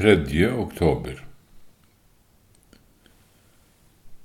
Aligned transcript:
3. 0.00 0.52
oktober. 0.56 1.26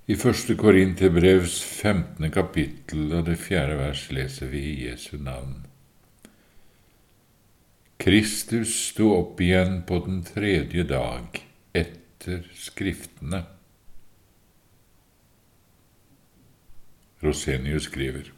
I 0.07 0.15
første 0.15 0.55
Korinterbrevs 0.55 1.57
15. 1.81 2.29
kapittel 2.31 3.09
og 3.11 3.25
det 3.27 3.35
fjerde 3.43 3.75
vers 3.81 4.05
leser 4.15 4.47
vi 4.53 4.61
i 4.69 4.85
Jesu 4.85 5.17
navn. 5.19 5.65
Kristus 7.99 8.71
sto 8.85 9.09
opp 9.17 9.41
igjen 9.43 9.81
på 9.89 9.99
den 10.05 10.21
tredje 10.23 10.85
dag 10.87 11.41
etter 11.75 12.45
Skriftene. 12.55 13.41
Rosenius 17.19 17.89
skriver. 17.89 18.31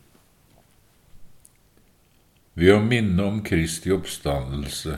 Ved 2.58 2.74
å 2.74 2.82
minne 2.82 3.30
om 3.30 3.44
Kristi 3.46 3.94
oppstandelse 3.94 4.98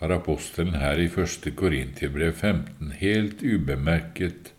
har 0.00 0.14
apostelen 0.14 0.78
her 0.80 1.00
i 1.00 1.10
første 1.12 1.52
Korintiebrev 1.52 2.32
15 2.32 2.94
helt 3.02 3.42
ubemerket 3.44 4.54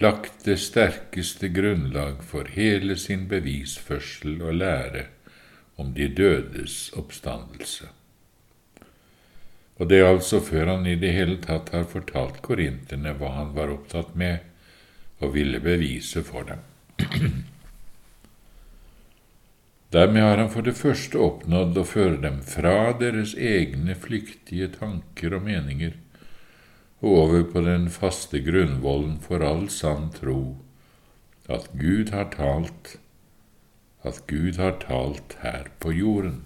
lagt 0.00 0.44
det 0.46 0.56
sterkeste 0.62 1.50
grunnlag 1.52 2.22
for 2.24 2.48
hele 2.54 2.96
sin 2.96 3.26
bevisførsel 3.28 4.40
og 4.40 4.54
lære 4.62 5.04
om 5.76 5.92
de 5.94 6.08
dødes 6.08 6.88
oppstandelse. 6.96 7.90
Og 9.78 9.90
det 9.90 10.00
er 10.00 10.08
altså 10.08 10.40
før 10.42 10.72
han 10.72 10.88
i 10.88 10.96
det 10.98 11.12
hele 11.14 11.36
tatt 11.44 11.70
har 11.74 11.84
fortalt 11.90 12.40
korinterne 12.42 13.12
hva 13.20 13.34
han 13.36 13.52
var 13.54 13.74
opptatt 13.74 14.16
med 14.18 14.40
og 15.20 15.34
ville 15.36 15.60
bevise 15.60 16.24
for 16.26 16.48
dem. 16.48 16.64
Dermed 19.92 20.22
har 20.22 20.36
han 20.36 20.50
for 20.52 20.66
det 20.66 20.76
første 20.76 21.16
oppnådd 21.16 21.78
å 21.80 21.86
føre 21.88 22.18
dem 22.20 22.42
fra 22.44 22.92
deres 23.00 23.32
egne 23.34 23.94
flyktige 23.96 24.68
tanker 24.74 25.36
og 25.38 25.46
meninger 25.46 25.96
og 27.00 27.10
over 27.14 27.44
på 27.52 27.62
den 27.62 27.88
faste 27.94 28.40
grunnvollen 28.42 29.18
for 29.22 29.44
all 29.46 29.68
sann 29.70 30.10
tro, 30.14 30.58
at 31.48 31.68
Gud 31.78 32.10
har 32.10 32.30
talt, 32.34 32.96
at 34.02 34.24
Gud 34.26 34.58
har 34.58 34.80
talt 34.82 35.36
her 35.42 35.70
på 35.78 35.92
jorden. 35.94 36.42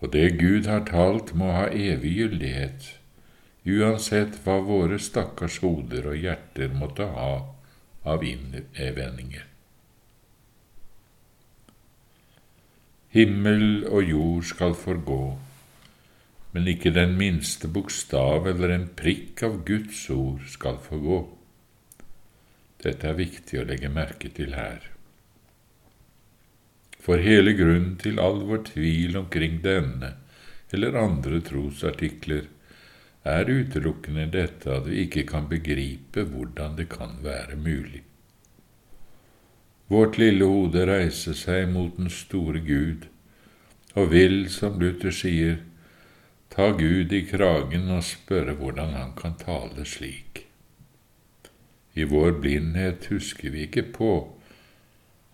Og 0.00 0.12
det 0.12 0.38
Gud 0.40 0.66
har 0.66 0.86
talt, 0.88 1.34
må 1.34 1.52
ha 1.52 1.66
evig 1.68 2.14
gyldighet, 2.16 2.88
uansett 3.66 4.40
hva 4.44 4.60
våre 4.64 4.98
stakkars 5.02 5.60
hoder 5.60 6.08
og 6.12 6.16
hjerter 6.24 6.72
måtte 6.72 7.08
ha 7.12 7.32
av 8.06 8.24
innvendinger. 8.24 9.44
Himmel 13.16 13.86
og 13.88 14.02
jord 14.04 14.42
skal 14.44 14.74
forgå, 14.76 15.22
men 16.52 16.66
ikke 16.68 16.90
den 16.92 17.14
minste 17.16 17.68
bokstav 17.72 18.44
eller 18.50 18.74
en 18.74 18.82
prikk 18.98 19.40
av 19.46 19.54
Guds 19.64 20.02
ord 20.12 20.42
skal 20.52 20.76
forgå. 20.84 21.22
Dette 22.84 23.08
er 23.08 23.16
viktig 23.16 23.62
å 23.62 23.64
legge 23.70 23.88
merke 23.88 24.28
til 24.36 24.52
her. 24.52 24.84
For 27.06 27.24
hele 27.24 27.54
grunnen 27.56 27.94
til 28.02 28.20
all 28.20 28.42
vår 28.50 28.66
tvil 28.68 29.16
omkring 29.22 29.62
denne 29.64 30.12
eller 30.76 30.98
andre 31.00 31.40
trosartikler 31.46 32.50
er 33.24 33.48
utelukkende 33.48 34.26
dette 34.34 34.76
at 34.76 34.90
vi 34.90 35.06
ikke 35.06 35.24
kan 35.32 35.48
begripe 35.48 36.26
hvordan 36.34 36.76
det 36.76 36.90
kan 36.92 37.16
være 37.24 37.56
mulig. 37.56 38.02
Vårt 39.88 40.18
lille 40.18 40.44
hode 40.44 40.82
reiser 40.88 41.36
seg 41.38 41.68
mot 41.70 41.94
den 41.96 42.10
store 42.10 42.58
Gud 42.64 43.06
og 43.94 44.10
vil, 44.10 44.48
som 44.50 44.80
Luther 44.80 45.14
sier, 45.14 45.60
ta 46.50 46.72
Gud 46.74 47.12
i 47.14 47.22
kragen 47.28 47.86
og 47.94 48.02
spørre 48.04 48.56
hvordan 48.58 48.96
han 48.98 49.12
kan 49.18 49.36
tale 49.38 49.86
slik. 49.86 50.42
I 51.94 52.04
vår 52.04 52.34
blindhet 52.42 53.06
husker 53.12 53.54
vi 53.54 53.68
ikke 53.68 53.86
på 53.94 54.12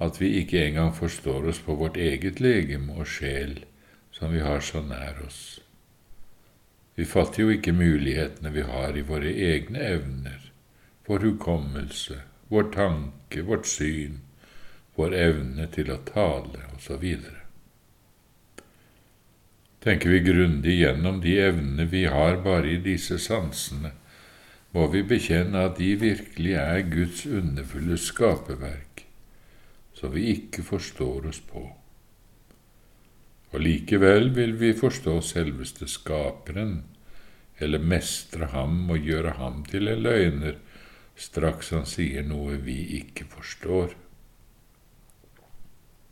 at 0.03 0.21
vi 0.21 0.35
ikke 0.41 0.61
engang 0.67 0.93
forstår 0.95 1.49
oss 1.49 1.61
på 1.65 1.75
vårt 1.79 1.97
eget 1.97 2.41
legeme 2.43 2.95
og 2.99 3.09
sjel, 3.09 3.63
som 4.13 4.33
vi 4.35 4.43
har 4.45 4.61
så 4.61 4.83
nær 4.85 5.23
oss. 5.27 5.61
Vi 6.95 7.07
fatter 7.09 7.45
jo 7.45 7.55
ikke 7.55 7.73
mulighetene 7.73 8.53
vi 8.53 8.67
har 8.69 8.99
i 8.99 9.05
våre 9.07 9.33
egne 9.33 9.81
evner, 9.81 10.51
vår 11.09 11.25
hukommelse, 11.31 12.19
vår 12.53 12.69
tanke, 12.75 13.43
vårt 13.49 13.67
syn, 13.67 14.21
vår 14.99 15.15
evne 15.17 15.69
til 15.73 15.91
å 15.93 15.99
tale, 16.09 16.67
osv. 16.77 17.05
Tenker 19.83 20.15
vi 20.15 20.21
grundig 20.23 20.77
gjennom 20.79 21.21
de 21.25 21.37
evnene 21.43 21.89
vi 21.91 22.05
har 22.07 22.39
bare 22.45 22.71
i 22.75 22.81
disse 22.83 23.19
sansene, 23.19 23.95
må 24.73 24.87
vi 24.93 25.03
bekjenne 25.05 25.67
at 25.69 25.77
de 25.81 25.91
virkelig 26.01 26.55
er 26.57 26.87
Guds 26.89 27.27
underfulle 27.27 27.99
skaperverk, 28.01 29.05
som 29.93 30.15
vi 30.15 30.31
ikke 30.33 30.65
forstår 30.65 31.29
oss 31.29 31.43
på. 31.45 31.67
Og 33.53 33.61
likevel 33.61 34.31
vil 34.33 34.55
vi 34.57 34.73
forstå 34.73 35.19
selveste 35.29 35.89
Skaperen, 35.91 36.79
eller 37.61 37.83
mestre 37.85 38.49
ham 38.55 38.89
og 38.91 39.05
gjøre 39.05 39.37
ham 39.37 39.61
til 39.69 39.91
en 39.93 40.01
løgner 40.07 40.57
straks 41.19 41.71
han 41.77 41.85
sier 41.87 42.25
noe 42.27 42.57
vi 42.65 42.79
ikke 42.99 43.27
forstår. 43.31 43.93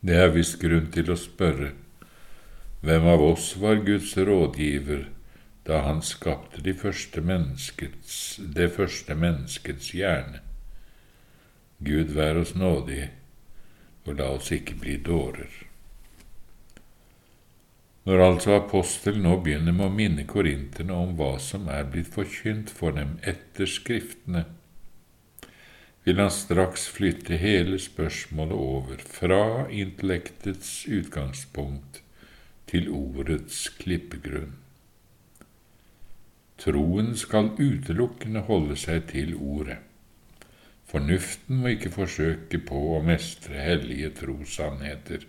Det 0.01 0.17
er 0.17 0.33
visst 0.33 0.61
grunn 0.63 0.89
til 0.95 1.13
å 1.13 1.19
spørre 1.19 1.75
hvem 2.81 3.05
av 3.13 3.21
oss 3.21 3.51
var 3.61 3.83
Guds 3.85 4.15
rådgiver 4.17 5.09
da 5.69 5.83
han 5.85 5.99
skapte 6.01 6.63
de 6.65 6.73
første 6.73 7.21
det 8.57 8.69
første 8.73 9.15
menneskets 9.15 9.91
hjerne? 9.93 10.41
Gud 11.85 12.15
vær 12.17 12.41
oss 12.41 12.55
nådig, 12.57 13.11
og 14.07 14.17
la 14.17 14.31
oss 14.39 14.49
ikke 14.57 14.79
bli 14.81 14.97
dårer. 15.05 15.53
Når 18.09 18.25
altså 18.25 18.57
apostelen 18.57 19.27
nå 19.29 19.37
begynner 19.45 19.77
med 19.77 19.87
å 19.91 19.93
minne 19.93 20.25
korinterne 20.29 20.97
om 20.97 21.13
hva 21.21 21.35
som 21.41 21.69
er 21.69 21.85
blitt 21.93 22.09
forkynt 22.15 22.73
for 22.73 22.97
dem 22.97 23.19
etter 23.21 23.69
Skriftene, 23.69 24.47
vil 26.11 26.19
han 26.19 26.31
straks 26.35 26.89
flytte 26.91 27.37
hele 27.39 27.77
spørsmålet 27.79 28.57
over 28.59 29.03
fra 29.07 29.69
intellektets 29.71 30.89
utgangspunkt 30.91 32.01
til 32.67 32.89
ordets 32.91 33.69
klippegrunn. 33.79 34.57
Troen 36.59 37.13
skal 37.15 37.53
utelukkende 37.61 38.43
holde 38.49 38.79
seg 38.83 39.07
til 39.13 39.37
ordet. 39.39 39.77
Fornuften 40.91 41.63
må 41.63 41.77
ikke 41.77 41.95
forsøke 41.95 42.59
på 42.73 42.83
å 42.97 42.99
mestre 43.07 43.63
hellige 43.63 44.11
trossannheter, 44.25 45.29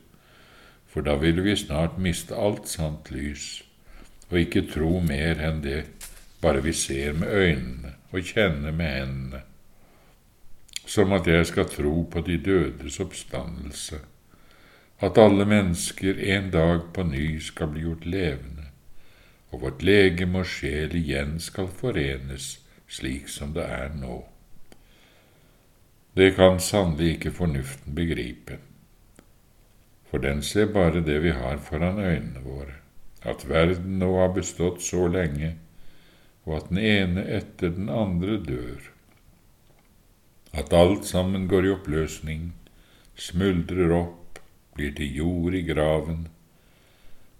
for 0.89 1.05
da 1.05 1.19
vil 1.21 1.43
vi 1.45 1.53
snart 1.61 2.01
miste 2.01 2.33
alt 2.33 2.65
sant 2.73 3.13
lys 3.13 3.51
og 4.31 4.41
ikke 4.41 4.65
tro 4.73 4.97
mer 5.05 5.45
enn 5.45 5.61
det 5.61 5.83
bare 6.41 6.65
vi 6.65 6.73
ser 6.73 7.13
med 7.21 7.29
øynene 7.29 7.95
og 8.09 8.33
kjenner 8.33 8.73
med 8.73 8.97
hendene 8.97 9.45
som 10.91 11.13
at 11.15 11.27
jeg 11.29 11.45
skal 11.47 11.69
tro 11.71 11.93
på 12.11 12.23
de 12.27 12.35
dødes 12.43 12.99
oppstandelse, 12.99 14.01
at 14.99 15.17
alle 15.17 15.45
mennesker 15.47 16.19
en 16.35 16.49
dag 16.51 16.81
på 16.93 17.05
ny 17.07 17.39
skal 17.39 17.71
bli 17.71 17.85
gjort 17.85 18.05
levende, 18.05 18.67
og 19.51 19.63
vårt 19.63 19.85
legeme 19.87 20.43
og 20.43 20.51
sjel 20.51 20.95
igjen 20.99 21.37
skal 21.39 21.71
forenes 21.79 22.57
slik 22.91 23.31
som 23.31 23.55
det 23.55 23.63
er 23.63 23.95
nå. 23.95 24.19
Det 26.15 26.33
kan 26.35 26.59
sannelig 26.59 27.15
ikke 27.15 27.35
fornuften 27.39 27.95
begripe, 27.95 28.59
for 30.11 30.19
den 30.19 30.43
ser 30.43 30.73
bare 30.75 30.99
det 31.07 31.21
vi 31.23 31.31
har 31.31 31.59
foran 31.63 31.99
øynene 32.03 32.43
våre, 32.43 32.81
at 33.23 33.47
verden 33.47 33.99
nå 34.01 34.17
har 34.19 34.33
bestått 34.35 34.83
så 34.83 35.07
lenge, 35.07 35.55
og 36.43 36.57
at 36.57 36.73
den 36.73 36.81
ene 36.83 37.23
etter 37.39 37.71
den 37.71 37.87
andre 37.87 38.41
dør 38.43 38.91
at 40.53 40.73
alt 40.73 41.05
sammen 41.07 41.47
går 41.47 41.65
i 41.65 41.73
oppløsning, 41.75 42.51
smuldrer 43.15 43.93
opp, 43.95 44.39
blir 44.75 44.91
til 44.95 45.15
jord 45.15 45.55
i 45.55 45.63
graven, 45.67 46.27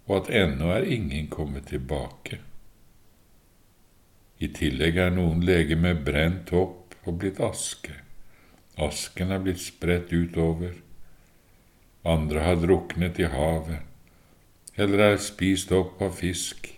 og 0.08 0.16
at 0.22 0.32
ennå 0.44 0.72
er 0.76 0.88
ingen 0.88 1.28
kommet 1.32 1.70
tilbake. 1.72 2.40
I 4.42 4.50
tillegg 4.56 4.98
er 4.98 5.12
noen 5.14 5.44
legemer 5.46 6.00
brent 6.06 6.50
opp 6.56 6.96
og 7.06 7.20
blitt 7.22 7.40
aske. 7.44 7.94
Asken 8.82 9.32
er 9.32 9.44
blitt 9.44 9.62
spredt 9.62 10.14
utover. 10.16 10.74
Andre 12.08 12.46
har 12.48 12.58
druknet 12.58 13.20
i 13.22 13.28
havet, 13.30 13.84
eller 14.76 15.12
er 15.12 15.20
spist 15.22 15.72
opp 15.76 16.02
av 16.02 16.16
fisk. 16.18 16.72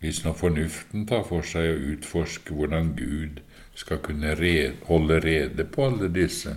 Hvis 0.00 0.22
nå 0.24 0.32
fornuften 0.32 1.04
tar 1.08 1.26
for 1.28 1.44
seg 1.44 1.66
å 1.68 1.80
utforske 1.92 2.56
hvordan 2.56 2.94
Gud 2.96 3.42
skal 3.76 4.00
kunne 4.04 4.32
red, 4.38 4.80
holde 4.88 5.20
rede 5.20 5.66
på 5.68 5.90
alle 5.90 6.08
disse, 6.12 6.54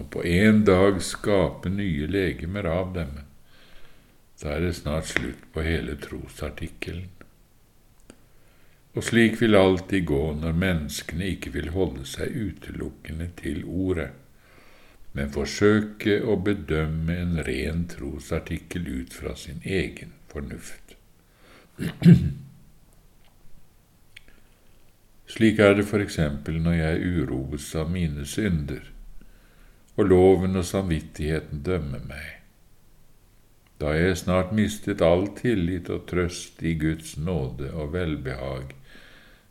og 0.00 0.06
på 0.14 0.22
en 0.24 0.62
dag 0.64 1.02
skape 1.04 1.68
nye 1.68 2.08
legemer 2.08 2.68
av 2.68 2.94
dem, 2.96 3.18
da 4.40 4.56
er 4.56 4.64
det 4.64 4.78
snart 4.80 5.10
slutt 5.12 5.44
på 5.52 5.62
hele 5.62 5.98
trosartikkelen. 6.00 7.10
Og 8.92 9.04
slik 9.06 9.38
vil 9.40 9.56
alltid 9.56 10.08
gå 10.08 10.24
når 10.40 10.56
menneskene 10.64 11.28
ikke 11.36 11.52
vil 11.54 11.70
holde 11.76 12.04
seg 12.08 12.34
utelukkende 12.34 13.28
til 13.38 13.62
ordet, 13.64 14.10
men 15.12 15.32
forsøke 15.32 16.18
å 16.24 16.38
bedømme 16.40 17.16
en 17.22 17.40
ren 17.46 17.86
trosartikkel 17.92 18.88
ut 18.88 19.16
fra 19.16 19.36
sin 19.36 19.60
egen 19.64 20.16
fornuft. 20.32 20.81
Slik 25.32 25.58
er 25.58 25.74
det 25.78 25.86
for 25.88 26.04
eksempel 26.04 26.58
når 26.60 26.74
jeg 26.76 27.06
uroes 27.22 27.70
av 27.78 27.90
mine 27.90 28.26
synder, 28.28 28.84
og 29.96 30.04
loven 30.10 30.56
og 30.60 30.66
samvittigheten 30.68 31.62
dømmer 31.64 32.02
meg. 32.08 32.28
Da 33.80 33.90
har 33.90 33.98
jeg 33.98 34.20
snart 34.20 34.52
mistet 34.54 35.00
all 35.02 35.24
tillit 35.38 35.88
og 35.90 36.04
trøst 36.10 36.60
i 36.62 36.76
Guds 36.78 37.16
nåde 37.18 37.72
og 37.72 37.92
velbehag 37.96 38.76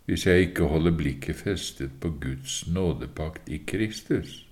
hvis 0.05 0.25
jeg 0.27 0.47
ikke 0.47 0.69
holder 0.71 0.95
blikket 0.97 1.35
festet 1.39 1.91
på 2.03 2.09
Guds 2.19 2.67
nådepakt 2.67 3.49
i 3.51 3.59
Kristus 3.67 4.45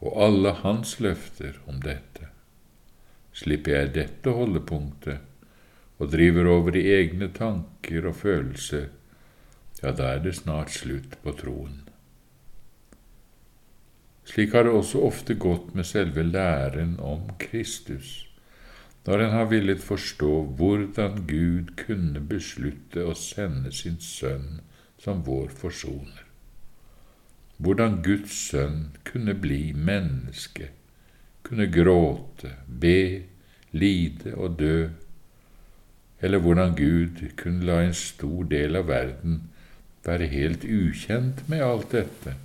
og 0.00 0.18
alle 0.26 0.52
hans 0.64 0.98
løfter 1.00 1.56
om 1.66 1.78
dette. 1.82 2.28
Slipper 3.32 3.72
jeg 3.78 3.94
dette 3.94 4.34
holdepunktet 4.34 5.35
og 5.98 6.12
driver 6.12 6.48
over 6.52 6.76
i 6.76 6.84
egne 6.98 7.30
tanker 7.32 8.08
og 8.10 8.16
følelser, 8.20 8.88
ja, 9.82 9.92
da 9.92 10.14
er 10.14 10.22
det 10.24 10.36
snart 10.38 10.72
slutt 10.72 11.18
på 11.22 11.32
troen. 11.36 11.82
Slik 14.26 14.56
har 14.56 14.66
det 14.66 14.74
også 14.74 15.04
ofte 15.06 15.36
gått 15.38 15.74
med 15.76 15.86
selve 15.86 16.24
læren 16.26 16.96
om 17.00 17.28
Kristus, 17.38 18.26
når 19.06 19.22
en 19.22 19.34
har 19.36 19.50
villet 19.52 19.82
forstå 19.82 20.32
hvordan 20.58 21.20
Gud 21.30 21.76
kunne 21.78 22.20
beslutte 22.20 23.04
å 23.06 23.14
sende 23.14 23.70
sin 23.70 24.00
sønn 24.02 24.64
som 24.98 25.22
vår 25.22 25.54
forsoner. 25.54 26.24
Hvordan 27.62 28.00
Guds 28.02 28.34
sønn 28.50 28.96
kunne 29.06 29.36
bli 29.38 29.70
menneske, 29.72 30.72
kunne 31.46 31.70
gråte, 31.70 32.50
be, 32.66 33.22
lide 33.70 34.34
og 34.34 34.58
dø, 34.58 34.88
eller 36.20 36.38
hvordan 36.38 36.74
Gud 36.76 37.22
kunne 37.36 37.66
la 37.66 37.82
en 37.84 37.94
stor 37.94 38.44
del 38.50 38.76
av 38.76 38.88
verden 38.88 39.40
være 40.06 40.28
helt 40.32 40.64
ukjent 40.64 41.42
med 41.50 41.64
alt 41.64 41.90
dette, 41.92 42.36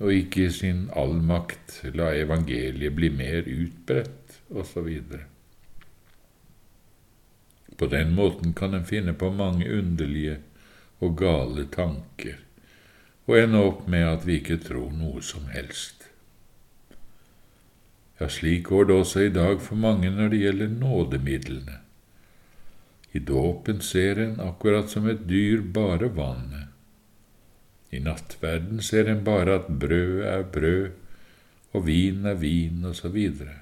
og 0.00 0.12
ikke 0.12 0.46
i 0.46 0.52
sin 0.52 0.86
allmakt 0.92 1.78
la 1.96 2.10
evangeliet 2.14 2.96
bli 2.96 3.08
mer 3.08 3.46
utbredt, 3.48 4.40
osv. 4.50 4.90
På 7.76 7.86
den 7.92 8.12
måten 8.14 8.52
kan 8.54 8.74
en 8.74 8.86
finne 8.88 9.14
på 9.14 9.30
mange 9.32 9.68
underlige 9.72 10.38
og 11.00 11.16
gale 11.18 11.66
tanker, 11.72 12.36
og 13.26 13.38
ende 13.40 13.62
opp 13.62 13.88
med 13.88 14.06
at 14.06 14.26
vi 14.26 14.38
ikke 14.40 14.60
tror 14.62 14.92
noe 14.94 15.22
som 15.24 15.48
helst. 15.52 16.06
Ja, 18.20 18.28
slik 18.32 18.68
går 18.70 18.88
det 18.88 18.94
også 18.96 19.26
i 19.26 19.32
dag 19.32 19.60
for 19.60 19.76
mange 19.76 20.10
når 20.10 20.32
det 20.32 20.44
gjelder 20.44 20.72
nådemidlene. 20.72 21.85
I 23.16 23.20
dåpen 23.24 23.80
ser 23.80 24.18
en 24.20 24.40
akkurat 24.44 24.90
som 24.92 25.06
et 25.08 25.22
dyr 25.28 25.62
bare 25.74 26.10
vannet. 26.12 26.72
I 27.90 28.00
nattverden 28.04 28.82
ser 28.84 29.08
en 29.08 29.22
bare 29.24 29.60
at 29.60 29.70
brød 29.82 30.24
er 30.28 30.42
brød, 30.52 30.90
og 31.72 31.86
vin 31.86 32.26
er 32.28 32.36
vin, 32.40 32.84
osv. 32.84 33.16
Og, 33.16 33.54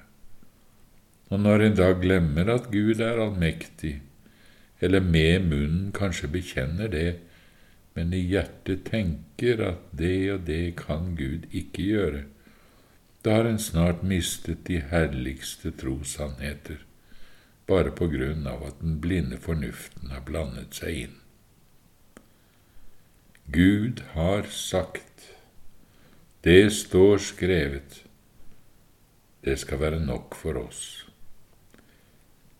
og 1.29 1.39
når 1.39 1.65
en 1.65 1.77
da 1.79 1.91
glemmer 1.99 2.51
at 2.51 2.67
Gud 2.73 2.99
er 3.03 3.21
allmektig, 3.21 3.99
eller 4.83 5.03
med 5.03 5.47
munnen 5.49 5.91
kanskje 5.95 6.31
bekjenner 6.31 6.91
det, 6.91 7.11
men 7.95 8.11
i 8.13 8.25
hjertet 8.27 8.83
tenker 8.89 9.61
at 9.69 9.83
det 9.95 10.17
og 10.33 10.47
det 10.49 10.75
kan 10.81 11.13
Gud 11.15 11.47
ikke 11.51 11.85
gjøre, 11.93 12.23
da 13.23 13.39
har 13.39 13.47
en 13.49 13.61
snart 13.61 14.03
mistet 14.05 14.65
de 14.67 14.81
herligste 14.91 15.71
trossannheter, 15.79 16.83
bare 17.67 17.91
på 17.91 18.07
grunn 18.11 18.45
av 18.47 18.63
at 18.67 18.81
den 18.81 18.99
blinde 19.01 19.39
fornuften 19.41 20.11
har 20.13 20.25
blandet 20.27 20.77
seg 20.77 21.05
inn. 21.05 21.15
Gud 23.45 24.01
har 24.13 24.47
sagt, 24.49 25.31
det 26.45 26.69
står 26.73 27.17
skrevet, 27.21 28.03
det 29.45 29.57
skal 29.61 29.81
være 29.81 29.99
nok 30.01 30.37
for 30.37 30.57
oss. 30.61 31.05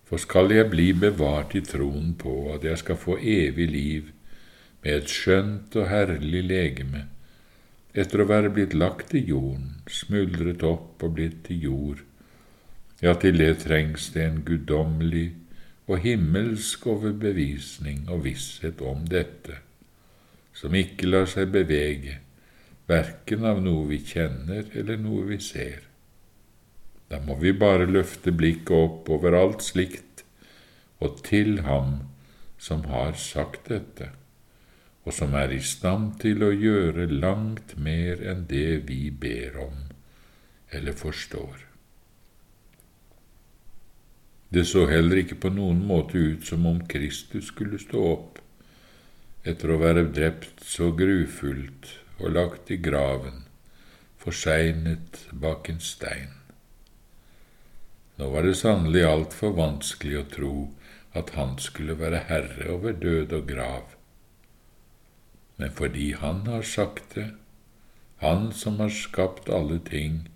For 0.06 0.22
skal 0.22 0.54
jeg 0.54 0.69
bli 0.69 0.92
bevart 0.94 1.56
i 1.57 1.63
troen 1.66 2.13
på 2.22 2.36
at 2.54 2.66
jeg 2.66 2.78
skal 2.81 3.00
få 3.02 3.18
evig 3.18 3.66
liv 3.72 4.12
med 4.84 4.92
et 4.94 5.10
skjønt 5.10 5.78
og 5.81 5.90
herlig 5.90 6.44
legeme, 6.46 7.07
etter 7.96 8.22
å 8.22 8.28
være 8.30 8.52
blitt 8.54 8.75
lagt 8.78 9.16
i 9.18 9.24
jorden, 9.25 9.80
smuldret 9.90 10.62
opp 10.68 11.02
og 11.06 11.16
blitt 11.18 11.42
til 11.48 11.66
jord, 11.66 12.04
ja, 13.01 13.13
til 13.19 13.39
det 13.39 13.57
trengs 13.65 14.09
det 14.13 14.24
en 14.24 14.44
guddommelig 14.47 15.33
og 15.88 16.00
himmelsk 16.01 16.88
overbevisning 16.88 18.06
og 18.09 18.24
visshet 18.25 18.81
om 18.81 19.03
dette, 19.09 19.59
som 20.56 20.75
ikke 20.75 21.09
lar 21.09 21.27
seg 21.30 21.51
bevege, 21.53 22.19
verken 22.88 23.45
av 23.45 23.62
noe 23.65 23.86
vi 23.89 24.00
kjenner 24.06 24.69
eller 24.74 24.97
noe 25.01 25.25
vi 25.30 25.39
ser. 25.44 25.83
Da 27.09 27.19
må 27.21 27.38
vi 27.42 27.53
bare 27.53 27.86
løfte 27.89 28.33
blikket 28.33 28.74
opp 28.74 29.09
over 29.13 29.38
alt 29.38 29.65
slikt 29.65 30.24
og 31.03 31.21
til 31.27 31.59
Ham 31.68 32.00
som 32.57 32.86
har 32.89 33.13
sagt 33.19 33.69
dette, 33.69 34.09
og 35.06 35.13
som 35.13 35.36
er 35.38 35.53
i 35.53 35.62
stand 35.62 36.15
til 36.24 36.42
å 36.42 36.53
gjøre 36.56 37.06
langt 37.12 37.75
mer 37.77 38.24
enn 38.25 38.47
det 38.50 38.88
vi 38.89 39.12
ber 39.12 39.59
om 39.68 39.83
eller 40.74 40.97
forstår. 40.97 41.65
Det 44.56 44.62
så 44.63 44.86
heller 44.88 45.19
ikke 45.19 45.36
på 45.44 45.50
noen 45.52 45.81
måte 45.84 46.16
ut 46.16 46.46
som 46.48 46.63
om 46.69 46.78
Kristus 46.88 47.50
skulle 47.50 47.75
stå 47.81 48.04
opp 48.07 48.38
etter 49.44 49.74
å 49.74 49.81
være 49.81 50.06
drept 50.16 50.63
så 50.63 50.94
grufullt 50.96 51.90
og 52.22 52.31
lagt 52.38 52.72
i 52.72 52.78
graven, 52.80 53.42
forsegnet 54.16 55.25
bak 55.44 55.68
en 55.74 55.84
stein. 55.84 56.31
Nå 58.16 58.31
var 58.31 58.48
det 58.48 58.56
sannelig 58.62 59.04
altfor 59.10 59.57
vanskelig 59.60 60.22
å 60.22 60.25
tro 60.38 60.56
at 61.19 61.36
han 61.36 61.57
skulle 61.60 62.00
være 62.00 62.24
herre 62.31 62.71
over 62.78 62.95
død 62.95 63.35
og 63.35 63.52
grav. 63.52 63.94
Men 65.59 65.76
fordi 65.76 66.14
han 66.24 66.45
har 66.47 66.64
sagt 66.64 67.19
det, 67.19 67.33
han 68.24 68.54
som 68.56 68.80
har 68.80 68.95
skapt 69.04 69.52
alle 69.52 69.83
ting, 69.83 70.30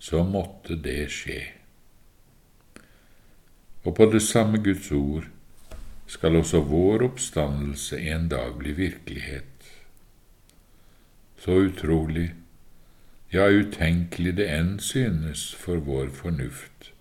så 0.00 0.24
måtte 0.24 0.80
det 0.80 1.02
skje. 1.12 1.59
Og 3.84 3.94
på 3.96 4.06
det 4.12 4.22
samme 4.22 4.60
Guds 4.64 4.90
ord 4.92 5.28
skal 6.10 6.36
også 6.36 6.60
vår 6.60 7.04
oppstandelse 7.06 8.00
en 8.12 8.28
dag 8.28 8.58
bli 8.58 8.72
virkelighet. 8.76 9.66
Så 11.40 11.56
utrolig, 11.64 12.34
ja, 13.32 13.46
utenkelig 13.48 14.36
det 14.36 14.48
enn 14.52 14.74
synes 14.84 15.50
for 15.56 15.80
vår 15.86 16.10
fornuft 16.12 16.92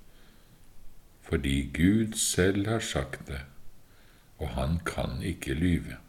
fordi 1.30 1.70
Gud 1.74 2.16
selv 2.18 2.68
har 2.68 2.80
sagt 2.82 3.28
det, 3.28 3.42
og 4.42 4.50
han 4.50 4.80
kan 4.86 5.20
ikke 5.22 5.54
lyve. 5.54 6.00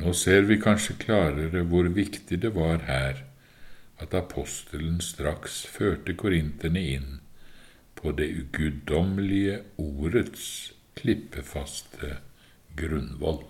Nå 0.00 0.14
ser 0.16 0.46
vi 0.48 0.56
kanskje 0.62 0.96
klarere 1.02 1.66
hvor 1.68 1.90
viktig 1.92 2.38
det 2.40 2.54
var 2.54 2.86
her 2.88 3.20
at 4.00 4.14
apostelen 4.14 5.02
straks 5.04 5.66
førte 5.66 6.14
korinterne 6.16 6.84
inn 6.96 7.10
på 7.98 8.12
det 8.14 8.28
uguddommelige 8.40 9.58
ordets 9.76 10.72
klippefaste 10.98 12.16
grunnvoll. 12.78 13.44